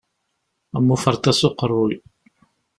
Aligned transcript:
Am 0.77 0.87
uferḍas 0.93 1.41
uqerruy. 1.47 1.93